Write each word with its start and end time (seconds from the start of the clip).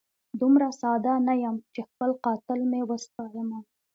دومره 0.39 0.67
ساده 0.81 1.13
نه 1.27 1.33
یم 1.43 1.55
چي 1.73 1.81
خپل 1.89 2.09
قاتل 2.23 2.59
مي 2.71 2.81
وستایمه 2.89 3.59